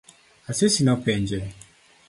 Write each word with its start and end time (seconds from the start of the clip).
Asisi 0.49 0.81
nopenje? 0.85 1.39